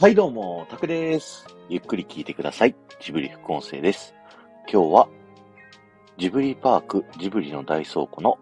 [0.00, 1.44] はいどうも、タクです。
[1.68, 2.74] ゆっくり聞いてください。
[3.02, 4.14] ジブリ副音声です。
[4.66, 5.08] 今日は、
[6.16, 8.38] ジブリパークジブリの大倉庫の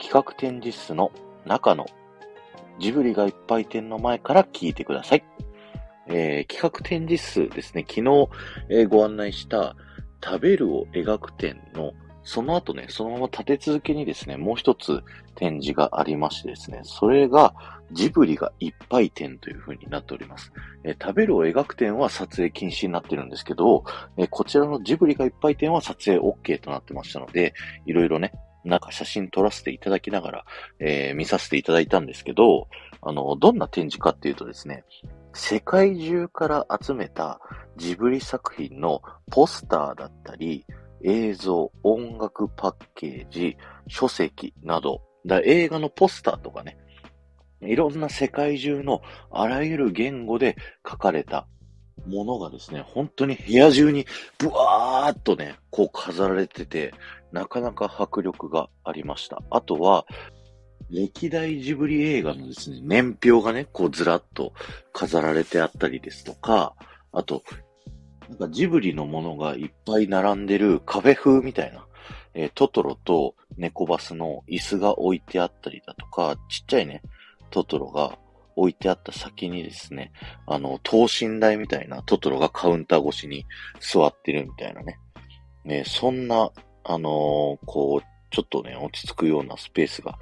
[0.00, 1.12] 企画展示室の
[1.46, 1.86] 中の
[2.80, 5.24] ジブリがいっぱい展の前から聞いてください。
[6.08, 8.28] えー、企画展示室ですね、昨日、
[8.70, 9.76] えー、ご案内した
[10.20, 11.92] 食べるを描く展の
[12.22, 15.02] その後ね、そのまま立て続けにですね、もう一つ
[15.34, 17.54] 展示がありましてですね、それが
[17.92, 20.52] ジブリがいっぱい展という風になっております。
[20.84, 23.84] え食べるを描く展は撮影禁止になってるんですけど、
[24.16, 27.54] えこちらのジブリがいっぱい展は撮影 OK となってましたので、
[27.86, 28.32] いろいろね、
[28.64, 30.44] なんか写真撮らせていただきながら、
[30.78, 32.68] えー、見させていただいたんですけど、
[33.02, 34.84] あの、どんな展示かっていうとですね、
[35.32, 37.40] 世界中から集めた
[37.76, 40.66] ジブリ作品のポスターだったり、
[41.02, 43.56] 映像、音楽パッケージ、
[43.88, 46.78] 書籍など、だ映画のポスターとかね、
[47.62, 50.56] いろんな世界中のあらゆる言語で
[50.88, 51.46] 書かれた
[52.06, 54.06] ものがですね、本当に部屋中に
[54.38, 56.94] ブワーっとね、こう飾られてて、
[57.32, 59.42] なかなか迫力がありました。
[59.50, 60.06] あとは、
[60.90, 64.52] 歴代ジブリ映画のですね、年表がね、こうずらっと
[64.92, 66.74] 飾られてあったりですとか、
[67.12, 67.42] あと、
[68.30, 71.84] なんかジブリのものがいっぱい並んでるカフェ風みたいな、
[72.34, 77.02] えー、トトロと猫バスの椅子が置いてあったりだとか、ちっちゃいね、
[77.50, 78.16] トトロが
[78.54, 80.12] 置いてあった先にですね、
[80.46, 83.46] あの、等身大みたいなトトロがカウンター越しに
[83.80, 84.96] 座ってるみたいなね。
[85.64, 86.52] ねそんな、
[86.84, 90.16] あのー、こう、ちょっとね、落ち着くようなスペースが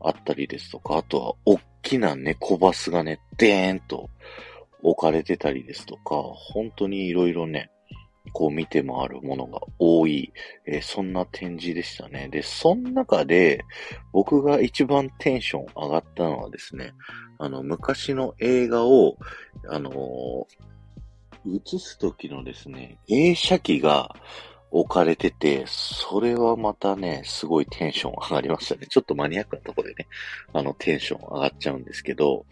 [0.00, 4.10] あったりですとか、あとは、大きな猫バスがね、でーんと
[4.84, 7.70] 置かれてたりですとか、本当にいろいろね、
[8.32, 10.32] こう見て回るものが多い、
[10.66, 12.28] えー、そんな展示でしたね。
[12.30, 13.64] で、その中で
[14.12, 16.92] 僕が一番テンション上がったのはですね、
[17.38, 19.16] あの、昔の映画を、
[19.68, 24.14] あのー、映す時のですね、映写機が
[24.74, 28.88] 置かれてて、それはまたね、すごいテンション上がりましたね。
[28.88, 30.08] ちょっとマニアックなとこでね、
[30.52, 32.44] あの、テンション上がっちゃうんですけど、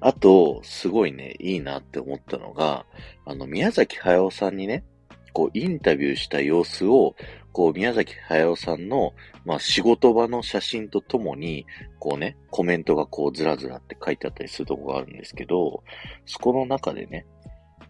[0.00, 2.86] あと、すごいね、いいなって思ったのが、
[3.24, 4.84] あの、宮崎駿さんにね、
[5.32, 7.16] こう、インタビューした様子を、
[7.52, 9.12] こう、宮崎駿さんの、
[9.44, 11.66] まあ、仕事場の写真とともに、
[11.98, 15.82] こうね、コメントがこう、ずらずらって書いてあったりするとこがあるんですけど、
[16.24, 17.26] そこの中でね、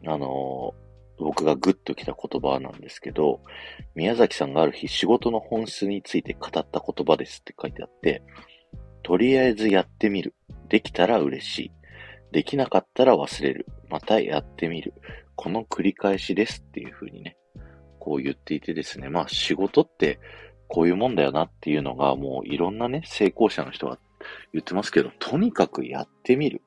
[0.07, 0.88] あのー、
[1.19, 3.41] 僕がグッときた言葉なんですけど、
[3.95, 8.23] 宮崎さんがある日仕事の本質について語った言葉ですって書いてあって、
[9.03, 10.35] とりあえずやってみる。
[10.69, 11.73] できたら嬉しい。
[12.31, 13.67] できなかったら忘れる。
[13.89, 14.95] またやってみる。
[15.35, 17.37] この繰り返しですっていうふうにね、
[17.99, 20.21] こう言っていてですね、まあ仕事って
[20.67, 23.99] こういうもんだよなっていうのがもういろんなね、成功者の人が
[24.53, 26.63] 言ってますけど、とにかくやってみる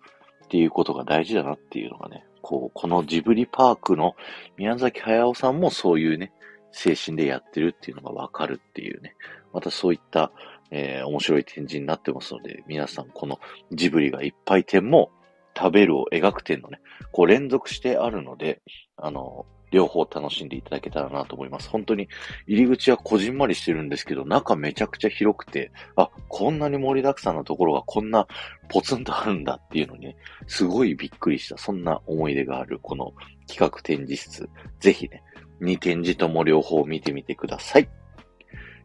[0.45, 4.17] っていうことが大事だなっていうのがね、こう、このジブリパークの
[4.57, 6.34] 宮崎駿さんもそういうね、
[6.73, 9.16] 精神でやってるっていうのがわかるっていうね、
[9.53, 10.34] またそういった、
[10.69, 13.39] えー、面白い展示になってますので、皆さんこの
[13.72, 15.12] ジブリがいっぱい展も
[15.57, 16.81] 食べるを描く点のね、
[17.12, 18.62] こう連続してあるので、
[18.97, 21.69] あの、両方楽しんでいただけたらなと思います。
[21.69, 22.09] 本当に
[22.45, 28.28] 入り口はこじんまりしてるんですけど、中めちゃくちゃ広くて、あ、こんなに盛りだくさんなところがこんな
[28.69, 30.17] ポツンとあるんだっていうのにね、
[30.47, 33.13] すごいびっくりした、そんな思い出があるこの
[33.47, 34.50] 企画展示室。
[34.79, 35.23] ぜひね、
[35.62, 37.89] 2展示とも両方見てみてください。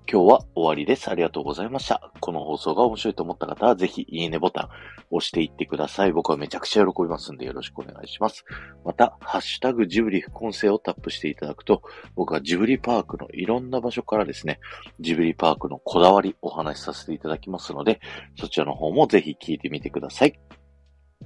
[0.08, 1.10] 今日は終わりです。
[1.10, 2.12] ありがとうございました。
[2.20, 4.68] この放送が面白いと思った方は、ぜひいいねボタン
[5.10, 6.12] 押していってください。
[6.12, 8.44] 僕はめちゃくちゃ喜びますんでよろしくお願いします。
[8.84, 11.82] また、ハッシュタグジブリ副音声をタップしていただくと、
[12.14, 14.60] 僕はジブリパークのいろんな場所からですね、
[15.00, 18.00] ジブリパークのこだわりお話しさせていただきますので、
[18.38, 20.38] そちらの方もぜひ聞いてみてください。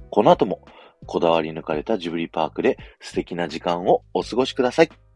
[0.09, 0.65] この後も、
[1.05, 5.10] こだわり抜かれたジブリパークで素敵な時間をお過ごしください。